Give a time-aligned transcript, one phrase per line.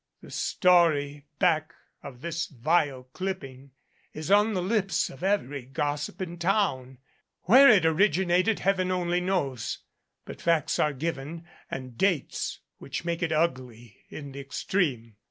[0.23, 3.69] The story back of this vile clipping
[4.15, 6.97] is on the lips of every gossip in town.
[7.43, 9.77] Where it originated Heaven only knows,
[10.25, 15.17] but facts are given and dates which make it ugly in the extreme.